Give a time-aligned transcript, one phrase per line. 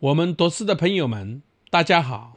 [0.00, 2.36] 我们读书的朋友们，大家好，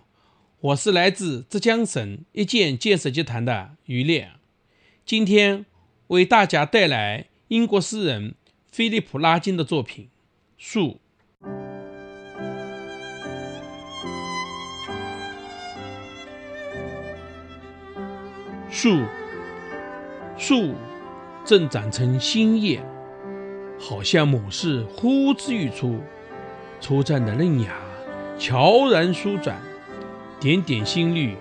[0.62, 4.32] 我是来自浙江省一建建设集团的于烈，
[5.06, 5.68] 今天
[6.08, 8.34] 为大家带来英国诗人
[8.72, 10.06] 菲利普·拉金的作品
[10.58, 11.00] 《树》。
[18.72, 19.06] 树，
[20.36, 20.74] 树
[21.46, 22.84] 正长成新叶，
[23.80, 26.02] 好像某事呼之欲出。
[26.82, 27.72] 初绽的嫩芽
[28.40, 29.62] 悄然舒展，
[30.40, 31.36] 点点新绿，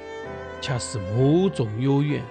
[0.60, 2.22] 恰似某种幽怨。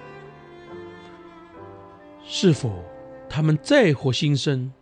[2.24, 2.84] 是否
[3.28, 4.72] 他们再获新生，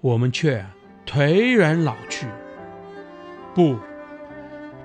[0.00, 0.64] 我们却
[1.06, 2.26] 颓然老去？
[3.54, 3.76] 不，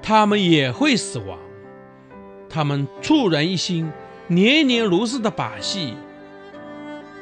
[0.02, 1.40] 他们也会死亡。
[2.50, 3.90] 他们猝然一新、
[4.28, 5.94] 年年如是的把戏，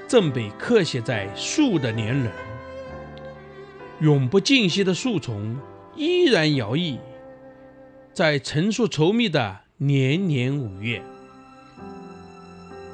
[0.08, 2.32] 正被刻写在树的年轮。
[4.04, 5.58] 永不尽息的树丛
[5.96, 7.00] 依然摇曳，
[8.12, 11.02] 在成熟稠密的年年五月。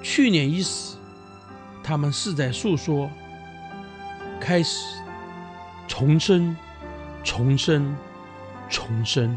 [0.04, 0.98] 去年伊始，
[1.82, 3.10] 他们是在诉说
[4.40, 4.86] 开始
[5.88, 6.56] 重生、
[7.24, 7.98] 重生、
[8.70, 9.36] 重生。